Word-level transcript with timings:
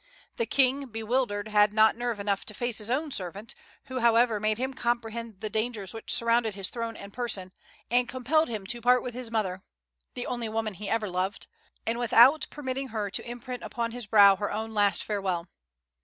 The 0.37 0.47
King, 0.47 0.87
bewildered, 0.87 1.49
had 1.49 1.73
not 1.73 1.95
nerve 1.95 2.19
enough 2.19 2.43
to 2.45 2.55
face 2.55 2.79
his 2.79 2.89
own 2.89 3.11
servant, 3.11 3.53
who 3.83 3.99
however 3.99 4.39
made 4.39 4.57
him 4.57 4.73
comprehend 4.73 5.41
the 5.41 5.49
dangers 5.51 5.93
which 5.93 6.11
surrounded 6.11 6.55
his 6.55 6.71
throne 6.71 6.95
and 6.97 7.13
person, 7.13 7.51
and 7.91 8.09
compelled 8.09 8.49
him 8.49 8.65
to 8.65 8.81
part 8.81 9.03
with 9.03 9.13
his 9.13 9.29
mother, 9.29 9.61
the 10.15 10.25
only 10.25 10.49
woman 10.49 10.73
he 10.73 10.89
ever 10.89 11.07
loved, 11.07 11.45
and 11.85 11.99
without 11.99 12.47
permitting 12.49 12.87
her 12.87 13.11
to 13.11 13.29
imprint 13.29 13.61
upon 13.61 13.91
his 13.91 14.07
brow 14.07 14.35
her 14.37 14.51
own 14.51 14.73
last 14.73 15.03
farewell. 15.03 15.47